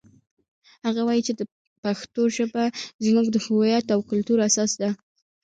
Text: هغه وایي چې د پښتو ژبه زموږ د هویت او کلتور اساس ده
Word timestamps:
هغه 0.85 1.01
وایي 1.07 1.21
چې 1.27 1.33
د 1.39 1.41
پښتو 1.83 2.21
ژبه 2.37 2.63
زموږ 3.05 3.25
د 3.31 3.37
هویت 3.45 3.85
او 3.95 3.99
کلتور 4.09 4.39
اساس 4.49 4.71
ده 4.81 4.89